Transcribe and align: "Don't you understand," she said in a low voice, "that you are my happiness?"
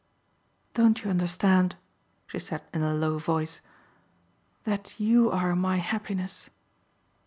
"Don't 0.73 1.03
you 1.03 1.11
understand," 1.11 1.75
she 2.25 2.39
said 2.39 2.63
in 2.73 2.81
a 2.81 2.91
low 2.91 3.19
voice, 3.19 3.61
"that 4.63 4.99
you 4.99 5.29
are 5.29 5.55
my 5.55 5.77
happiness?" 5.77 6.49